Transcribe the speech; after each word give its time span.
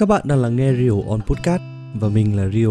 Các 0.00 0.08
bạn 0.08 0.22
đang 0.24 0.38
lắng 0.42 0.56
nghe 0.56 0.72
Rio 0.72 0.92
on 1.08 1.20
Podcast 1.20 1.62
và 1.94 2.08
mình 2.08 2.36
là 2.36 2.48
Rio. 2.48 2.68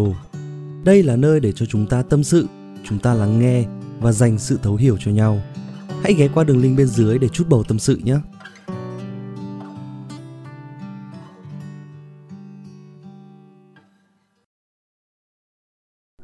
Đây 0.84 1.02
là 1.02 1.16
nơi 1.16 1.40
để 1.40 1.52
cho 1.52 1.66
chúng 1.66 1.86
ta 1.86 2.02
tâm 2.02 2.24
sự, 2.24 2.46
chúng 2.84 2.98
ta 2.98 3.14
lắng 3.14 3.38
nghe 3.38 3.64
và 4.00 4.12
dành 4.12 4.38
sự 4.38 4.58
thấu 4.62 4.76
hiểu 4.76 4.96
cho 5.00 5.10
nhau. 5.10 5.42
Hãy 6.02 6.14
ghé 6.14 6.28
qua 6.34 6.44
đường 6.44 6.62
link 6.62 6.78
bên 6.78 6.86
dưới 6.86 7.18
để 7.18 7.28
chút 7.28 7.44
bầu 7.48 7.64
tâm 7.68 7.78
sự 7.78 7.96
nhé. 7.96 8.16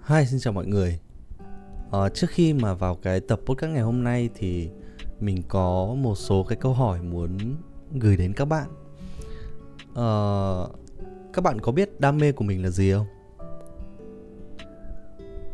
Hi, 0.07 0.27
xin 0.27 0.41
chào 0.41 0.53
mọi 0.53 0.67
người. 0.67 1.01
À, 1.93 2.09
trước 2.15 2.31
khi 2.31 2.53
mà 2.53 2.75
vào 2.75 2.95
cái 2.95 3.21
tập 3.21 3.41
podcast 3.47 3.73
ngày 3.73 3.83
hôm 3.83 4.05
nay 4.05 4.31
thì 4.35 4.69
mình 5.21 5.43
có 5.49 5.95
một 5.99 6.15
số 6.15 6.45
cái 6.49 6.59
câu 6.61 6.75
hỏi 6.75 7.03
muốn 7.03 7.39
gửi 7.93 8.17
đến 8.17 8.33
các 8.33 8.45
bạn. 8.45 8.69
Uh, 9.93 10.86
các 11.37 11.43
bạn 11.43 11.61
có 11.61 11.73
biết 11.73 12.01
đam 12.01 12.19
mê 12.19 12.33
của 12.33 12.45
mình 12.45 12.63
là 12.63 12.71
gì 12.71 12.93
không? 12.93 13.07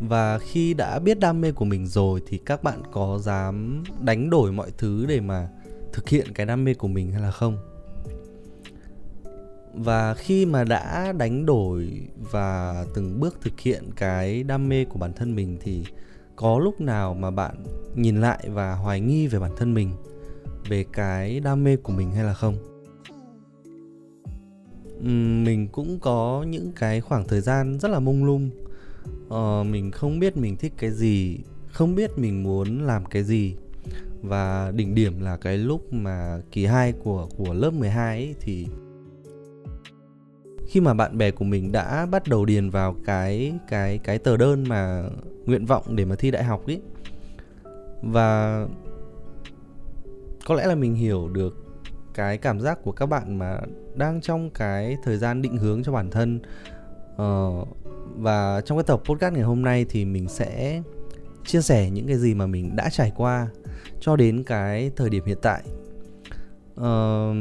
Và 0.00 0.38
khi 0.38 0.74
đã 0.74 0.98
biết 0.98 1.18
đam 1.18 1.40
mê 1.40 1.52
của 1.52 1.64
mình 1.64 1.86
rồi 1.86 2.22
thì 2.26 2.38
các 2.38 2.62
bạn 2.62 2.82
có 2.92 3.18
dám 3.18 3.84
đánh 4.00 4.30
đổi 4.30 4.52
mọi 4.52 4.70
thứ 4.78 5.06
để 5.06 5.20
mà 5.20 5.48
thực 5.92 6.08
hiện 6.08 6.26
cái 6.34 6.46
đam 6.46 6.64
mê 6.64 6.74
của 6.74 6.88
mình 6.88 7.12
hay 7.12 7.22
là 7.22 7.30
không? 7.30 7.56
Và 9.74 10.14
khi 10.14 10.46
mà 10.46 10.64
đã 10.64 11.12
đánh 11.12 11.46
đổi 11.46 12.08
và 12.30 12.84
từng 12.94 13.20
bước 13.20 13.38
thực 13.42 13.60
hiện 13.60 13.90
cái 13.96 14.42
đam 14.42 14.68
mê 14.68 14.84
của 14.84 14.98
bản 14.98 15.12
thân 15.12 15.34
mình 15.34 15.58
thì 15.60 15.84
có 16.36 16.58
lúc 16.58 16.80
nào 16.80 17.14
mà 17.14 17.30
bạn 17.30 17.64
nhìn 17.94 18.20
lại 18.20 18.48
và 18.48 18.74
hoài 18.74 19.00
nghi 19.00 19.26
về 19.26 19.38
bản 19.38 19.52
thân 19.56 19.74
mình, 19.74 19.90
về 20.68 20.84
cái 20.92 21.40
đam 21.40 21.64
mê 21.64 21.76
của 21.76 21.92
mình 21.92 22.12
hay 22.12 22.24
là 22.24 22.34
không? 22.34 22.71
Mình 25.44 25.68
cũng 25.72 25.98
có 26.00 26.44
những 26.48 26.72
cái 26.76 27.00
khoảng 27.00 27.28
thời 27.28 27.40
gian 27.40 27.78
rất 27.78 27.88
là 27.88 28.00
mông 28.00 28.24
lung. 28.24 28.50
Ờ, 29.28 29.64
mình 29.70 29.90
không 29.90 30.18
biết 30.18 30.36
mình 30.36 30.56
thích 30.56 30.72
cái 30.76 30.90
gì 30.90 31.38
không 31.72 31.94
biết 31.94 32.18
mình 32.18 32.42
muốn 32.42 32.82
làm 32.82 33.04
cái 33.04 33.22
gì. 33.22 33.54
Và 34.22 34.72
đỉnh 34.76 34.94
điểm 34.94 35.20
là 35.20 35.36
cái 35.36 35.58
lúc 35.58 35.92
mà 35.92 36.40
kỳ 36.52 36.66
2 36.66 36.92
của 36.92 37.28
của 37.36 37.54
lớp 37.54 37.70
12 37.70 38.18
ấy 38.18 38.34
thì 38.40 38.66
khi 40.66 40.80
mà 40.80 40.94
bạn 40.94 41.18
bè 41.18 41.30
của 41.30 41.44
mình 41.44 41.72
đã 41.72 42.06
bắt 42.06 42.28
đầu 42.28 42.44
điền 42.44 42.70
vào 42.70 42.96
cái 43.04 43.54
cái 43.68 43.98
cái 43.98 44.18
tờ 44.18 44.36
đơn 44.36 44.64
mà 44.68 45.04
nguyện 45.46 45.66
vọng 45.66 45.96
để 45.96 46.04
mà 46.04 46.16
thi 46.16 46.30
đại 46.30 46.44
học 46.44 46.66
ấy. 46.66 46.80
Và 48.02 48.66
có 50.46 50.54
lẽ 50.54 50.66
là 50.66 50.74
mình 50.74 50.94
hiểu 50.94 51.28
được 51.28 51.61
cái 52.14 52.38
cảm 52.38 52.60
giác 52.60 52.78
của 52.84 52.92
các 52.92 53.06
bạn 53.06 53.38
mà 53.38 53.60
đang 53.94 54.20
trong 54.20 54.50
cái 54.50 54.96
thời 55.04 55.18
gian 55.18 55.42
định 55.42 55.56
hướng 55.56 55.82
cho 55.82 55.92
bản 55.92 56.10
thân. 56.10 56.40
Uh, 57.12 57.68
và 58.16 58.60
trong 58.64 58.78
cái 58.78 58.84
tập 58.84 59.00
podcast 59.04 59.34
ngày 59.34 59.42
hôm 59.42 59.62
nay 59.62 59.86
thì 59.88 60.04
mình 60.04 60.28
sẽ 60.28 60.82
chia 61.46 61.60
sẻ 61.60 61.90
những 61.90 62.06
cái 62.06 62.16
gì 62.16 62.34
mà 62.34 62.46
mình 62.46 62.76
đã 62.76 62.88
trải 62.90 63.12
qua 63.16 63.48
cho 64.00 64.16
đến 64.16 64.42
cái 64.42 64.90
thời 64.96 65.10
điểm 65.10 65.24
hiện 65.24 65.38
tại. 65.42 65.62
Uh, 66.72 67.36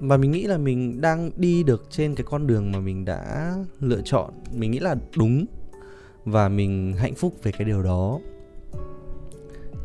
và 0.00 0.16
mình 0.16 0.30
nghĩ 0.30 0.46
là 0.46 0.58
mình 0.58 1.00
đang 1.00 1.30
đi 1.36 1.62
được 1.62 1.86
trên 1.90 2.14
cái 2.14 2.24
con 2.30 2.46
đường 2.46 2.72
mà 2.72 2.80
mình 2.80 3.04
đã 3.04 3.54
lựa 3.80 4.00
chọn. 4.04 4.30
Mình 4.54 4.70
nghĩ 4.70 4.78
là 4.78 4.96
đúng 5.16 5.46
và 6.24 6.48
mình 6.48 6.94
hạnh 6.98 7.14
phúc 7.14 7.34
về 7.42 7.52
cái 7.52 7.64
điều 7.64 7.82
đó. 7.82 8.18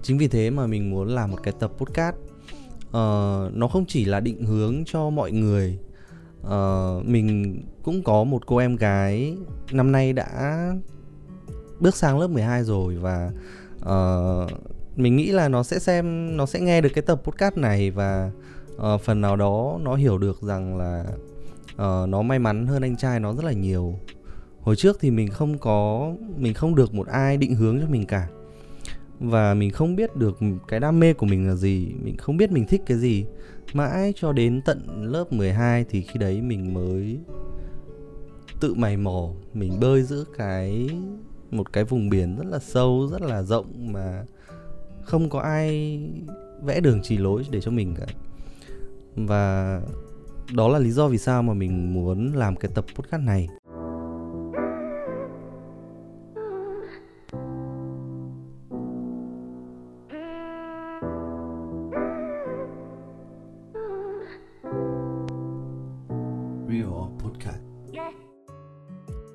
Chính 0.03 0.17
vì 0.17 0.27
thế 0.27 0.49
mà 0.49 0.67
mình 0.67 0.89
muốn 0.89 1.07
làm 1.07 1.31
một 1.31 1.37
cái 1.43 1.53
tập 1.59 1.71
podcast 1.77 2.15
uh, 2.95 3.53
nó 3.53 3.67
không 3.67 3.85
chỉ 3.87 4.05
là 4.05 4.19
định 4.19 4.45
hướng 4.45 4.83
cho 4.85 5.09
mọi 5.09 5.31
người. 5.31 5.79
Uh, 6.41 7.05
mình 7.05 7.61
cũng 7.83 8.03
có 8.03 8.23
một 8.23 8.45
cô 8.45 8.57
em 8.57 8.75
gái 8.75 9.37
năm 9.71 9.91
nay 9.91 10.13
đã 10.13 10.71
bước 11.79 11.95
sang 11.95 12.19
lớp 12.19 12.27
12 12.27 12.63
rồi 12.63 12.95
và 12.95 13.31
uh, 13.81 14.51
mình 14.95 15.15
nghĩ 15.15 15.31
là 15.31 15.49
nó 15.49 15.63
sẽ 15.63 15.79
xem 15.79 16.37
nó 16.37 16.45
sẽ 16.45 16.59
nghe 16.59 16.81
được 16.81 16.89
cái 16.95 17.01
tập 17.01 17.21
podcast 17.23 17.57
này 17.57 17.91
và 17.91 18.31
uh, 18.75 19.01
phần 19.01 19.21
nào 19.21 19.35
đó 19.35 19.79
nó 19.81 19.95
hiểu 19.95 20.17
được 20.17 20.41
rằng 20.41 20.77
là 20.77 21.05
uh, 21.71 22.09
nó 22.09 22.21
may 22.21 22.39
mắn 22.39 22.67
hơn 22.67 22.81
anh 22.81 22.97
trai 22.97 23.19
nó 23.19 23.33
rất 23.33 23.45
là 23.45 23.51
nhiều. 23.51 23.99
Hồi 24.61 24.75
trước 24.75 24.97
thì 24.99 25.11
mình 25.11 25.29
không 25.29 25.57
có 25.57 26.11
mình 26.37 26.53
không 26.53 26.75
được 26.75 26.93
một 26.93 27.07
ai 27.07 27.37
định 27.37 27.55
hướng 27.55 27.79
cho 27.81 27.87
mình 27.87 28.05
cả 28.05 28.27
và 29.19 29.53
mình 29.53 29.71
không 29.71 29.95
biết 29.95 30.15
được 30.15 30.37
cái 30.67 30.79
đam 30.79 30.99
mê 30.99 31.13
của 31.13 31.25
mình 31.25 31.47
là 31.47 31.55
gì, 31.55 31.91
mình 32.03 32.17
không 32.17 32.37
biết 32.37 32.51
mình 32.51 32.65
thích 32.65 32.81
cái 32.85 32.97
gì. 32.97 33.25
Mãi 33.73 34.13
cho 34.15 34.33
đến 34.33 34.61
tận 34.65 35.03
lớp 35.03 35.33
12 35.33 35.85
thì 35.89 36.01
khi 36.01 36.19
đấy 36.19 36.41
mình 36.41 36.73
mới 36.73 37.17
tự 38.59 38.73
mày 38.73 38.97
mò, 38.97 39.29
mình 39.53 39.79
bơi 39.79 40.03
giữa 40.03 40.23
cái, 40.37 40.89
một 41.51 41.73
cái 41.73 41.83
vùng 41.83 42.09
biển 42.09 42.35
rất 42.35 42.45
là 42.45 42.59
sâu, 42.59 43.07
rất 43.11 43.21
là 43.21 43.43
rộng 43.43 43.93
mà 43.93 44.25
không 45.03 45.29
có 45.29 45.39
ai 45.39 45.99
vẽ 46.63 46.79
đường 46.79 46.99
chỉ 47.03 47.17
lối 47.17 47.43
để 47.51 47.61
cho 47.61 47.71
mình 47.71 47.95
cả. 47.95 48.05
Và 49.15 49.81
đó 50.53 50.67
là 50.67 50.79
lý 50.79 50.91
do 50.91 51.07
vì 51.07 51.17
sao 51.17 51.43
mà 51.43 51.53
mình 51.53 51.93
muốn 51.93 52.33
làm 52.33 52.55
cái 52.55 52.71
tập 52.75 52.85
podcast 52.95 53.23
này. 53.23 53.47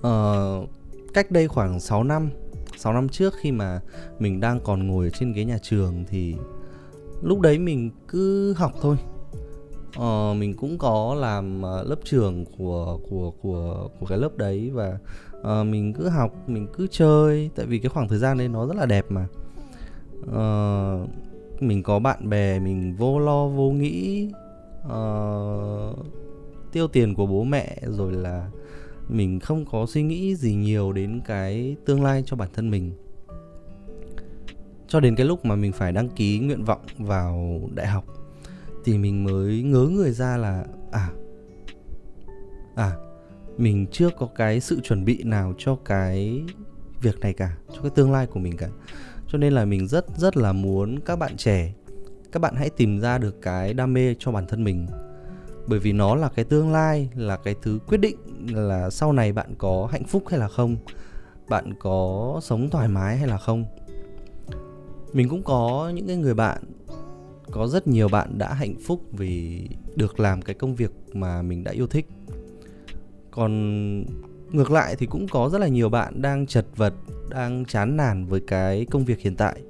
Uh, 0.07 0.69
cách 1.15 1.31
đây 1.31 1.49
khoảng 1.49 1.81
6 1.81 2.05
năm 2.05 2.31
6 2.77 2.93
năm 2.93 3.09
trước 3.09 3.35
khi 3.37 3.53
mà 3.53 3.81
mình 4.19 4.41
đang 4.41 4.61
còn 4.61 4.87
ngồi 4.87 5.07
ở 5.07 5.11
trên 5.11 5.33
ghế 5.33 5.45
nhà 5.45 5.59
trường 5.63 6.05
thì 6.09 6.35
lúc 7.23 7.41
đấy 7.41 7.59
mình 7.59 7.91
cứ 8.09 8.53
học 8.53 8.73
thôi. 8.81 8.97
Uh, 9.89 10.37
mình 10.37 10.55
cũng 10.57 10.79
có 10.79 11.15
làm 11.15 11.63
ờ, 11.63 11.85
lớp 11.85 11.97
trưởng 12.05 12.45
của 12.59 12.99
của 13.11 13.33
của 13.43 13.89
của 14.01 14.07
cái 14.07 14.19
lớp 14.19 14.37
đấy 14.37 14.71
và 14.73 14.99
uh, 15.41 15.67
mình 15.67 15.93
cứ 15.93 16.09
học 16.09 16.33
mình 16.47 16.67
cứ 16.73 16.87
chơi 16.91 17.51
tại 17.57 17.67
vì 17.67 17.79
cái 17.79 17.89
khoảng 17.89 18.09
thời 18.09 18.19
gian 18.19 18.39
đấy 18.39 18.49
nó 18.49 18.67
rất 18.67 18.77
là 18.77 18.87
đẹp 18.87 19.07
mà. 19.09 19.27
Uh, 20.23 21.11
mình 21.63 21.83
có 21.83 21.99
bạn 21.99 22.29
bè 22.29 22.59
mình 22.59 22.97
vô 22.97 23.19
lo 23.19 23.47
vô 23.47 23.71
nghĩ 23.71 24.29
uh, 24.87 25.99
tiêu 26.73 26.89
tiền 26.89 27.15
của 27.15 27.27
bố 27.27 27.45
mẹ 27.45 27.79
rồi 27.87 28.13
là 28.13 28.51
mình 29.09 29.41
không 29.41 29.65
có 29.65 29.87
suy 29.87 30.03
nghĩ 30.03 30.37
gì 30.37 30.55
nhiều 30.55 30.93
đến 30.93 31.21
cái 31.27 31.77
tương 31.87 32.03
lai 32.03 32.23
cho 32.27 32.37
bản 32.37 32.49
thân 32.55 32.71
mình. 32.71 32.93
Cho 34.89 35.01
đến 35.01 35.17
cái 35.17 35.27
lúc 35.27 35.45
mà 35.45 35.57
mình 35.57 35.73
phải 35.73 35.93
đăng 35.93 36.09
ký 36.09 36.39
nguyện 36.39 36.65
vọng 36.65 36.81
vào 36.99 37.61
đại 37.75 37.87
học 37.87 38.05
thì 38.85 38.99
mình 38.99 39.25
mới 39.25 39.63
ngớ 39.63 39.87
người 39.87 40.11
ra 40.11 40.37
là 40.37 40.65
à 40.93 41.11
à 42.75 42.93
mình 43.59 43.87
chưa 43.93 44.11
có 44.19 44.27
cái 44.27 44.61
sự 44.61 44.81
chuẩn 44.81 45.05
bị 45.05 45.23
nào 45.23 45.55
cho 45.59 45.77
cái 45.85 46.43
việc 47.03 47.21
này 47.21 47.33
cả, 47.33 47.57
cho 47.75 47.83
cái 47.83 47.91
tương 47.95 48.13
lai 48.13 48.27
của 48.27 48.41
mình 48.41 48.57
cả. 48.57 48.69
Cho 49.29 49.39
nên 49.39 49.53
là 49.53 49.65
mình 49.65 49.89
rất 49.89 50.07
rất 50.17 50.37
là 50.37 50.53
muốn 50.53 50.99
các 51.01 51.17
bạn 51.17 51.37
trẻ, 51.37 51.75
các 52.33 52.43
bạn 52.43 52.55
hãy 52.57 52.71
tìm 52.71 53.01
ra 53.01 53.19
được 53.19 53.43
cái 53.43 53.75
đam 53.75 53.93
mê 53.93 54.15
cho 54.19 54.33
bản 54.33 54.47
thân 54.47 54.65
mình 54.65 54.87
bởi 55.67 55.79
vì 55.79 55.93
nó 55.93 56.15
là 56.15 56.29
cái 56.29 56.45
tương 56.45 56.73
lai, 56.73 57.09
là 57.15 57.37
cái 57.37 57.55
thứ 57.63 57.79
quyết 57.87 57.99
định 57.99 58.17
là 58.53 58.91
sau 58.91 59.13
này 59.13 59.33
bạn 59.33 59.55
có 59.59 59.89
hạnh 59.93 60.05
phúc 60.05 60.25
hay 60.29 60.41
là 60.41 60.49
không, 60.49 60.77
bạn 61.49 61.75
có 61.79 62.39
sống 62.43 62.71
thoải 62.71 62.89
mái 62.89 63.17
hay 63.17 63.29
là 63.29 63.39
không. 63.39 63.65
Mình 65.13 65.29
cũng 65.29 65.43
có 65.43 65.93
những 65.95 66.07
cái 66.07 66.17
người 66.17 66.35
bạn, 66.35 66.63
có 67.51 67.67
rất 67.67 67.87
nhiều 67.89 68.09
bạn 68.09 68.39
đã 68.39 68.53
hạnh 68.53 68.75
phúc 68.87 69.01
vì 69.13 69.67
được 69.97 70.21
làm 70.21 70.43
cái 70.43 70.55
công 70.55 70.75
việc 70.75 70.91
mà 71.13 71.43
mình 71.43 71.65
đã 71.65 71.73
yêu 71.73 71.87
thích. 71.87 72.07
Còn 73.31 73.53
ngược 74.53 74.71
lại 74.71 74.97
thì 74.99 75.07
cũng 75.07 75.27
có 75.29 75.49
rất 75.49 75.59
là 75.59 75.69
nhiều 75.69 75.89
bạn 75.89 76.23
đang 76.23 76.47
chật 76.47 76.67
vật, 76.77 76.95
đang 77.31 77.65
chán 77.65 77.97
nản 77.97 78.27
với 78.27 78.41
cái 78.47 78.87
công 78.91 79.05
việc 79.05 79.21
hiện 79.21 79.37
tại. 79.37 79.63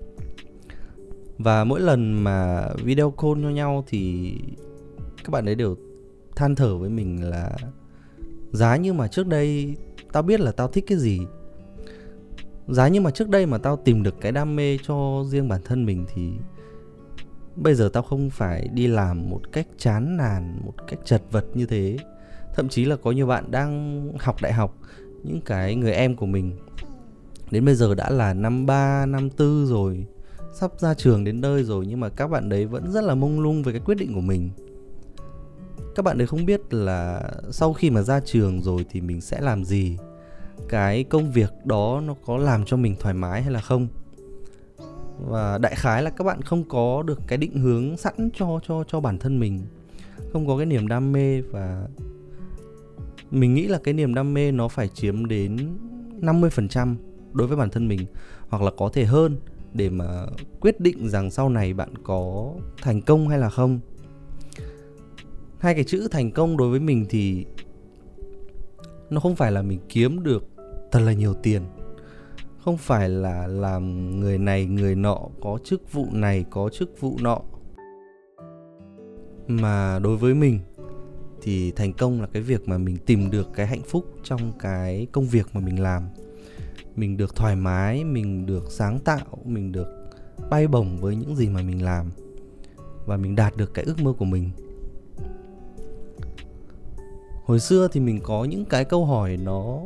Và 1.38 1.64
mỗi 1.64 1.81
lần 1.81 2.25
mà 2.25 2.69
video 2.84 3.10
call 3.10 3.42
cho 3.42 3.48
nhau 3.48 3.84
thì 3.87 4.34
các 5.30 5.32
bạn 5.32 5.48
ấy 5.48 5.54
đều 5.54 5.76
than 6.36 6.54
thở 6.54 6.76
với 6.76 6.90
mình 6.90 7.30
là, 7.30 7.56
giá 8.52 8.76
như 8.76 8.92
mà 8.92 9.08
trước 9.08 9.26
đây 9.26 9.76
tao 10.12 10.22
biết 10.22 10.40
là 10.40 10.52
tao 10.52 10.68
thích 10.68 10.84
cái 10.86 10.98
gì. 10.98 11.20
Giá 12.68 12.88
như 12.88 13.00
mà 13.00 13.10
trước 13.10 13.28
đây 13.28 13.46
mà 13.46 13.58
tao 13.58 13.76
tìm 13.76 14.02
được 14.02 14.14
cái 14.20 14.32
đam 14.32 14.56
mê 14.56 14.78
cho 14.82 15.24
riêng 15.28 15.48
bản 15.48 15.60
thân 15.64 15.86
mình 15.86 16.06
thì 16.14 16.30
bây 17.56 17.74
giờ 17.74 17.90
tao 17.92 18.02
không 18.02 18.30
phải 18.30 18.68
đi 18.74 18.86
làm 18.86 19.30
một 19.30 19.40
cách 19.52 19.66
chán 19.78 20.16
nản, 20.16 20.60
một 20.64 20.74
cách 20.86 20.98
chật 21.04 21.22
vật 21.30 21.44
như 21.54 21.66
thế. 21.66 21.96
Thậm 22.54 22.68
chí 22.68 22.84
là 22.84 22.96
có 22.96 23.12
nhiều 23.12 23.26
bạn 23.26 23.50
đang 23.50 24.02
học 24.18 24.36
đại 24.42 24.52
học, 24.52 24.78
những 25.22 25.40
cái 25.40 25.74
người 25.74 25.92
em 25.92 26.16
của 26.16 26.26
mình, 26.26 26.52
đến 27.50 27.64
bây 27.64 27.74
giờ 27.74 27.94
đã 27.94 28.10
là 28.10 28.34
năm 28.34 28.66
ba, 28.66 29.06
năm 29.06 29.30
tư 29.30 29.66
rồi, 29.66 30.06
sắp 30.54 30.70
ra 30.78 30.94
trường 30.94 31.24
đến 31.24 31.40
nơi 31.40 31.64
rồi, 31.64 31.86
nhưng 31.86 32.00
mà 32.00 32.08
các 32.08 32.26
bạn 32.26 32.48
đấy 32.48 32.66
vẫn 32.66 32.90
rất 32.90 33.04
là 33.04 33.14
mông 33.14 33.40
lung 33.40 33.62
về 33.62 33.72
cái 33.72 33.80
quyết 33.84 33.98
định 33.98 34.14
của 34.14 34.20
mình 34.20 34.50
các 35.94 36.04
bạn 36.04 36.20
ấy 36.20 36.26
không 36.26 36.46
biết 36.46 36.75
là 36.75 37.31
sau 37.50 37.72
khi 37.72 37.90
mà 37.90 38.02
ra 38.02 38.20
trường 38.20 38.62
rồi 38.62 38.87
thì 38.90 39.00
mình 39.00 39.20
sẽ 39.20 39.40
làm 39.40 39.64
gì? 39.64 39.96
Cái 40.69 41.04
công 41.04 41.32
việc 41.32 41.52
đó 41.64 42.02
nó 42.06 42.14
có 42.26 42.37
làm 42.38 42.64
cho 42.64 42.76
mình 42.76 42.96
thoải 43.00 43.14
mái 43.14 43.42
hay 43.42 43.52
là 43.52 43.60
không? 43.60 43.88
Và 45.28 45.58
đại 45.58 45.75
khái 45.76 46.02
là 46.02 46.10
các 46.10 46.25
bạn 46.25 46.42
không 46.42 46.69
có 46.69 47.02
được 47.02 47.20
cái 47.26 47.38
định 47.38 47.52
hướng 47.52 47.96
sẵn 47.96 48.31
cho 48.34 48.60
cho 48.69 48.84
cho 48.88 49.00
bản 49.00 49.19
thân 49.19 49.40
mình, 49.40 49.60
không 50.32 50.46
có 50.46 50.56
cái 50.56 50.66
niềm 50.66 50.88
đam 50.88 51.12
mê 51.12 51.40
và 51.40 51.88
mình 53.31 53.54
nghĩ 53.54 53.66
là 53.66 53.78
cái 53.84 53.94
niềm 53.94 54.14
đam 54.14 54.34
mê 54.34 54.52
nó 54.52 54.69
phải 54.69 54.88
chiếm 54.88 55.26
đến 55.26 55.78
50% 56.20 56.96
đối 57.32 57.48
với 57.48 57.56
bản 57.56 57.70
thân 57.70 57.88
mình, 57.88 58.06
hoặc 58.48 58.62
là 58.62 58.70
có 58.76 58.90
thể 58.92 59.04
hơn 59.04 59.37
để 59.75 59.90
mà 59.90 60.26
quyết 60.60 60.81
định 60.81 61.08
rằng 61.08 61.31
sau 61.31 61.48
này 61.48 61.75
bạn 61.75 61.94
có 62.02 62.52
thành 62.82 63.02
công 63.02 63.28
hay 63.28 63.38
là 63.38 63.50
không 63.50 63.81
hai 65.60 65.74
cái 65.74 65.84
chữ 65.84 66.08
thành 66.10 66.30
công 66.30 66.56
đối 66.56 66.70
với 66.70 66.80
mình 66.80 67.06
thì 67.08 67.46
nó 69.10 69.20
không 69.20 69.36
phải 69.36 69.52
là 69.52 69.62
mình 69.62 69.80
kiếm 69.88 70.22
được 70.22 70.44
thật 70.90 71.00
là 71.00 71.12
nhiều 71.12 71.34
tiền. 71.34 71.62
Không 72.64 72.76
phải 72.76 73.08
là 73.08 73.46
làm 73.46 74.10
người 74.20 74.38
này, 74.38 74.66
người 74.66 74.94
nọ, 74.94 75.20
có 75.40 75.58
chức 75.64 75.92
vụ 75.92 76.06
này, 76.12 76.44
có 76.50 76.68
chức 76.68 77.00
vụ 77.00 77.16
nọ. 77.20 77.40
Mà 79.48 79.98
đối 79.98 80.16
với 80.16 80.34
mình 80.34 80.60
thì 81.42 81.70
thành 81.70 81.92
công 81.92 82.20
là 82.20 82.26
cái 82.26 82.42
việc 82.42 82.68
mà 82.68 82.78
mình 82.78 82.96
tìm 83.06 83.30
được 83.30 83.48
cái 83.54 83.66
hạnh 83.66 83.82
phúc 83.82 84.04
trong 84.22 84.52
cái 84.58 85.06
công 85.12 85.26
việc 85.26 85.46
mà 85.52 85.60
mình 85.60 85.80
làm. 85.80 86.02
Mình 86.96 87.16
được 87.16 87.36
thoải 87.36 87.56
mái, 87.56 88.04
mình 88.04 88.46
được 88.46 88.64
sáng 88.70 88.98
tạo, 88.98 89.38
mình 89.44 89.72
được 89.72 89.88
bay 90.50 90.68
bổng 90.68 91.00
với 91.00 91.16
những 91.16 91.36
gì 91.36 91.48
mà 91.48 91.62
mình 91.62 91.84
làm. 91.84 92.10
Và 93.06 93.16
mình 93.16 93.36
đạt 93.36 93.56
được 93.56 93.74
cái 93.74 93.84
ước 93.84 93.98
mơ 93.98 94.12
của 94.18 94.24
mình 94.24 94.50
hồi 97.44 97.60
xưa 97.60 97.88
thì 97.92 98.00
mình 98.00 98.20
có 98.22 98.44
những 98.44 98.64
cái 98.64 98.84
câu 98.84 99.04
hỏi 99.04 99.37
nó 99.37 99.81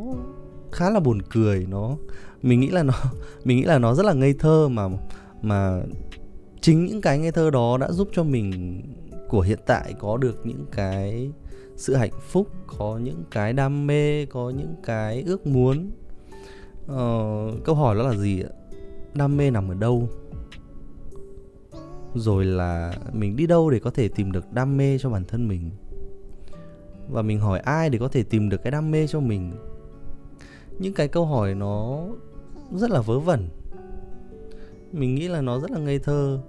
khá 0.73 0.91
là 0.91 1.01
buồn 1.01 1.23
cười 1.23 1.67
nó 1.71 1.97
mình 2.43 2.61
nghĩ 2.61 2.69
là 2.69 2.83
nó 2.83 2.95
mình 3.45 3.57
nghĩ 3.57 3.63
là 3.63 3.79
nó 3.79 3.95
rất 3.95 4.07
là 4.07 4.13
ngây 4.13 4.35
thơ 4.39 4.69
mà 4.69 4.89
mà 5.43 5.83
chính 6.61 6.85
những 6.85 7.01
cái 7.01 7.19
ngây 7.19 7.33
thơ 7.33 7.51
đó 7.51 7.79
đã 7.79 7.93
giúp 7.93 8.09
cho 8.13 8.23
mình 8.23 8.83
của 9.29 9.41
hiện 9.41 9.59
tại 9.67 9.95
có 9.99 10.17
được 10.17 10.47
những 10.47 10.67
cái 10.73 11.31
sự 11.77 11.95
hạnh 11.95 12.13
phúc 12.29 12.49
có 12.79 12.99
những 12.99 13.25
cái 13.31 13.53
đam 13.53 13.87
mê 13.87 14.27
có 14.27 14.51
những 14.51 14.75
cái 14.85 15.23
ước 15.23 15.47
muốn. 15.47 15.91
Ờ, 16.87 17.35
câu 17.65 17.75
hỏi 17.75 17.97
đó 17.97 18.03
là 18.03 18.17
gì 18.17 18.43
ạ? 18.43 18.51
Đam 19.15 19.37
mê 19.37 19.51
nằm 19.51 19.69
ở 19.69 19.75
đâu? 19.75 20.09
Rồi 22.15 22.45
là 22.45 22.93
mình 23.13 23.37
đi 23.37 23.47
đâu 23.47 23.71
để 23.71 23.79
có 23.79 23.91
thể 23.91 24.09
tìm 24.09 24.33
được 24.33 24.53
đam 24.53 24.77
mê 24.77 24.99
cho 24.99 25.11
bản 25.11 25.25
thân 25.25 25.49
mình? 25.49 25.71
Và 27.09 27.23
mình 27.23 27.41
hỏi 27.41 27.59
ai 27.59 27.91
để 27.91 27.99
có 27.99 28.09
thể 28.09 28.23
tìm 28.23 28.49
được 28.49 28.63
cái 28.63 28.71
đam 28.71 28.91
mê 28.91 29.07
cho 29.07 29.21
mình? 29.21 29.53
Những 30.79 30.95
cái 30.95 31.09
câu 31.09 31.27
hỏi 31.27 31.55
nó 31.55 32.07
rất 32.73 32.91
là 32.91 33.01
vớ 33.01 33.19
vẩn. 33.19 33.49
Mình 34.93 35.15
nghĩ 35.15 35.29
là 35.29 35.41
nó 35.41 35.61
rất 35.61 35.71
là 35.71 35.79
ngây 35.79 35.99
thơ. 35.99 36.41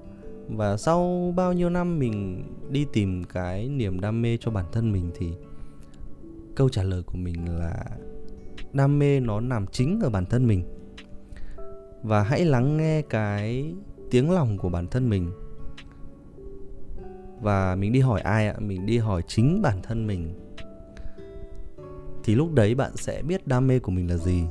Và 0.49 0.77
sau 0.77 1.33
bao 1.35 1.53
nhiêu 1.53 1.69
năm 1.69 1.99
mình 1.99 2.43
đi 2.69 2.85
tìm 2.93 3.23
cái 3.23 3.69
niềm 3.69 4.01
đam 4.01 4.21
mê 4.21 4.37
cho 4.41 4.51
bản 4.51 4.65
thân 4.71 4.91
mình 4.91 5.11
thì 5.15 5.33
câu 6.55 6.69
trả 6.69 6.83
lời 6.83 7.03
của 7.03 7.17
mình 7.17 7.59
là 7.59 7.85
đam 8.73 8.99
mê 8.99 9.19
nó 9.19 9.39
nằm 9.39 9.65
chính 9.67 9.99
ở 10.03 10.09
bản 10.09 10.25
thân 10.25 10.47
mình. 10.47 10.63
Và 12.03 12.23
hãy 12.23 12.45
lắng 12.45 12.77
nghe 12.77 13.01
cái 13.01 13.73
tiếng 14.11 14.31
lòng 14.31 14.57
của 14.57 14.69
bản 14.69 14.87
thân 14.87 15.09
mình. 15.09 15.31
Và 17.41 17.75
mình 17.75 17.91
đi 17.91 17.99
hỏi 17.99 18.21
ai 18.21 18.47
ạ? 18.47 18.55
Mình 18.59 18.85
đi 18.85 18.97
hỏi 18.97 19.21
chính 19.27 19.61
bản 19.61 19.81
thân 19.83 20.07
mình 20.07 20.33
thì 22.25 22.35
lúc 22.35 22.53
đấy 22.53 22.75
bạn 22.75 22.91
sẽ 22.95 23.21
biết 23.21 23.47
đam 23.47 23.67
mê 23.67 23.79
của 23.79 23.91
mình 23.91 24.09
là 24.09 24.17
gì. 24.17 24.43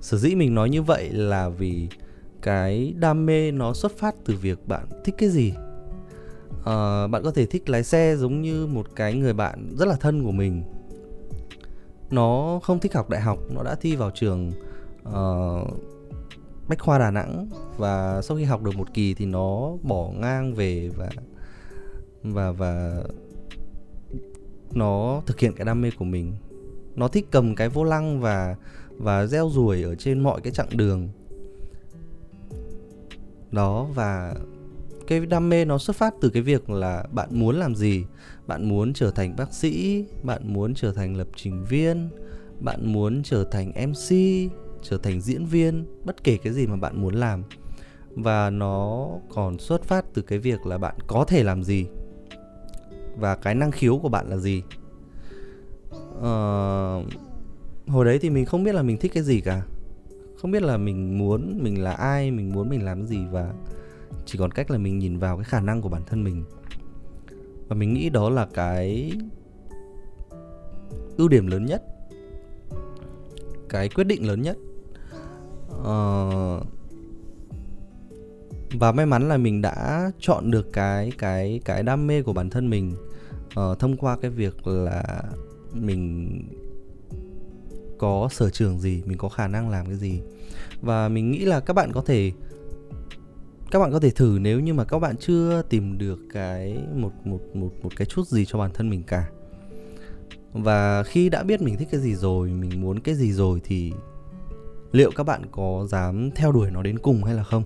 Sở 0.00 0.18
dĩ 0.18 0.34
mình 0.34 0.54
nói 0.54 0.70
như 0.70 0.82
vậy 0.82 1.10
là 1.10 1.48
vì 1.48 1.88
cái 2.42 2.94
đam 2.98 3.26
mê 3.26 3.50
nó 3.50 3.72
xuất 3.72 3.98
phát 3.98 4.14
từ 4.24 4.34
việc 4.34 4.68
bạn 4.68 4.86
thích 5.04 5.14
cái 5.18 5.28
gì. 5.28 5.52
À, 6.64 7.06
bạn 7.06 7.22
có 7.22 7.30
thể 7.30 7.46
thích 7.46 7.68
lái 7.68 7.84
xe 7.84 8.16
giống 8.16 8.42
như 8.42 8.66
một 8.66 8.86
cái 8.96 9.14
người 9.14 9.32
bạn 9.32 9.68
rất 9.78 9.88
là 9.88 9.96
thân 9.96 10.24
của 10.24 10.32
mình. 10.32 10.62
Nó 12.10 12.60
không 12.62 12.80
thích 12.80 12.94
học 12.94 13.10
đại 13.10 13.20
học 13.20 13.38
nó 13.50 13.62
đã 13.62 13.74
thi 13.74 13.96
vào 13.96 14.10
trường 14.14 14.52
uh, 15.08 15.68
bách 16.68 16.78
khoa 16.78 16.98
đà 16.98 17.10
nẵng 17.10 17.48
và 17.76 18.22
sau 18.22 18.36
khi 18.36 18.44
học 18.44 18.62
được 18.62 18.76
một 18.76 18.94
kỳ 18.94 19.14
thì 19.14 19.26
nó 19.26 19.72
bỏ 19.82 20.10
ngang 20.16 20.54
về 20.54 20.90
và 20.96 21.08
và 22.22 22.52
và 22.52 23.02
nó 24.72 25.22
thực 25.26 25.40
hiện 25.40 25.52
cái 25.52 25.64
đam 25.64 25.82
mê 25.82 25.90
của 25.98 26.04
mình. 26.04 26.32
Nó 26.96 27.08
thích 27.08 27.26
cầm 27.30 27.54
cái 27.54 27.68
vô 27.68 27.84
lăng 27.84 28.20
và 28.20 28.56
và 28.90 29.26
gieo 29.26 29.50
ruồi 29.50 29.82
ở 29.82 29.94
trên 29.94 30.20
mọi 30.20 30.40
cái 30.40 30.52
chặng 30.52 30.68
đường. 30.76 31.08
Đó, 33.50 33.88
và 33.94 34.34
cái 35.06 35.26
đam 35.26 35.48
mê 35.48 35.64
nó 35.64 35.78
xuất 35.78 35.96
phát 35.96 36.14
từ 36.20 36.30
cái 36.30 36.42
việc 36.42 36.70
là 36.70 37.04
bạn 37.12 37.28
muốn 37.32 37.56
làm 37.56 37.74
gì? 37.74 38.04
Bạn 38.46 38.68
muốn 38.68 38.92
trở 38.92 39.10
thành 39.10 39.36
bác 39.36 39.54
sĩ, 39.54 40.04
bạn 40.22 40.52
muốn 40.52 40.74
trở 40.74 40.92
thành 40.92 41.16
lập 41.16 41.28
trình 41.36 41.64
viên, 41.64 42.08
bạn 42.60 42.92
muốn 42.92 43.22
trở 43.22 43.44
thành 43.44 43.72
mc 43.88 44.16
trở 44.82 44.98
thành 44.98 45.20
diễn 45.20 45.44
viên, 45.46 45.86
bất 46.04 46.24
kể 46.24 46.36
cái 46.36 46.52
gì 46.52 46.66
mà 46.66 46.76
bạn 46.76 47.02
muốn 47.02 47.14
làm. 47.14 47.44
Và 48.10 48.50
nó 48.50 49.08
còn 49.34 49.58
xuất 49.58 49.84
phát 49.84 50.04
từ 50.14 50.22
cái 50.22 50.38
việc 50.38 50.66
là 50.66 50.78
bạn 50.78 50.94
có 51.06 51.24
thể 51.24 51.44
làm 51.44 51.64
gì? 51.64 51.86
Và 53.18 53.36
cái 53.36 53.54
năng 53.54 53.70
khiếu 53.70 53.98
của 53.98 54.08
bạn 54.08 54.28
là 54.28 54.36
gì? 54.36 54.62
Uh, 56.18 57.12
hồi 57.88 58.04
đấy 58.04 58.18
thì 58.20 58.30
mình 58.30 58.44
không 58.44 58.64
biết 58.64 58.74
là 58.74 58.82
mình 58.82 58.96
thích 58.96 59.12
cái 59.14 59.22
gì 59.22 59.40
cả. 59.40 59.62
Không 60.40 60.50
biết 60.50 60.62
là 60.62 60.76
mình 60.76 61.18
muốn 61.18 61.58
mình 61.62 61.82
là 61.82 61.92
ai 61.92 62.30
mình 62.30 62.52
muốn 62.52 62.68
mình 62.68 62.84
làm 62.84 63.06
gì 63.06 63.18
và 63.30 63.52
chỉ 64.26 64.38
còn 64.38 64.50
cách 64.50 64.70
là 64.70 64.78
mình 64.78 64.98
nhìn 64.98 65.18
vào 65.18 65.36
cái 65.36 65.44
khả 65.44 65.60
năng 65.60 65.82
của 65.82 65.88
bản 65.88 66.02
thân 66.06 66.24
mình. 66.24 66.44
Và 67.68 67.76
mình 67.76 67.94
nghĩ 67.94 68.10
đó 68.10 68.30
là 68.30 68.46
cái 68.54 69.12
ưu 71.16 71.28
điểm 71.28 71.46
lớn 71.46 71.66
nhất 71.66 71.82
cái 73.68 73.88
quyết 73.88 74.04
định 74.04 74.26
lớn 74.26 74.42
nhất. 74.42 74.56
Uh, 75.80 76.77
và 78.72 78.92
may 78.92 79.06
mắn 79.06 79.28
là 79.28 79.36
mình 79.36 79.62
đã 79.62 80.10
chọn 80.20 80.50
được 80.50 80.72
cái 80.72 81.12
cái 81.18 81.60
cái 81.64 81.82
đam 81.82 82.06
mê 82.06 82.22
của 82.22 82.32
bản 82.32 82.50
thân 82.50 82.70
mình 82.70 82.96
uh, 83.60 83.78
thông 83.78 83.96
qua 83.96 84.16
cái 84.22 84.30
việc 84.30 84.66
là 84.66 85.22
mình 85.72 86.28
có 87.98 88.28
sở 88.30 88.50
trường 88.50 88.78
gì 88.78 89.02
mình 89.06 89.18
có 89.18 89.28
khả 89.28 89.48
năng 89.48 89.70
làm 89.70 89.86
cái 89.86 89.96
gì. 89.96 90.20
Và 90.80 91.08
mình 91.08 91.30
nghĩ 91.30 91.44
là 91.44 91.60
các 91.60 91.74
bạn 91.74 91.92
có 91.92 92.00
thể 92.00 92.32
các 93.70 93.78
bạn 93.78 93.92
có 93.92 94.00
thể 94.00 94.10
thử 94.10 94.38
nếu 94.40 94.60
như 94.60 94.74
mà 94.74 94.84
các 94.84 94.98
bạn 94.98 95.16
chưa 95.16 95.62
tìm 95.62 95.98
được 95.98 96.18
cái 96.32 96.78
một 96.94 97.12
một 97.24 97.40
một 97.54 97.70
một 97.82 97.90
cái 97.96 98.06
chút 98.06 98.28
gì 98.28 98.44
cho 98.44 98.58
bản 98.58 98.70
thân 98.74 98.90
mình 98.90 99.02
cả. 99.02 99.28
Và 100.52 101.02
khi 101.02 101.28
đã 101.28 101.42
biết 101.42 101.62
mình 101.62 101.76
thích 101.76 101.88
cái 101.90 102.00
gì 102.00 102.14
rồi 102.14 102.48
mình 102.48 102.80
muốn 102.80 103.00
cái 103.00 103.14
gì 103.14 103.32
rồi 103.32 103.60
thì 103.64 103.92
liệu 104.92 105.10
các 105.16 105.24
bạn 105.24 105.42
có 105.50 105.86
dám 105.90 106.30
theo 106.34 106.52
đuổi 106.52 106.70
nó 106.70 106.82
đến 106.82 106.98
cùng 106.98 107.24
hay 107.24 107.34
là 107.34 107.44
không? 107.44 107.62